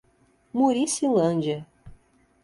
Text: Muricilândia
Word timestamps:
Muricilândia 0.57 1.59